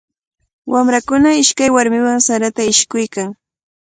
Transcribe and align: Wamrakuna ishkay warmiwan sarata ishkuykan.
Wamrakuna 0.73 1.29
ishkay 1.41 1.69
warmiwan 1.75 2.19
sarata 2.25 2.61
ishkuykan. 2.71 3.29